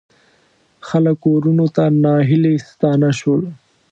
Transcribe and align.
خلک 0.87 1.15
کورونو 1.25 1.65
ته 1.75 1.83
ناهیلي 2.03 2.55
ستانه 2.69 3.09
شول. 3.19 3.41